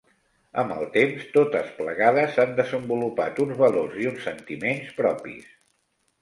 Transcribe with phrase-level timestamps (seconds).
[0.59, 5.55] Amb el temps totes plegades han desenvolupat uns valors i uns sentiments propis.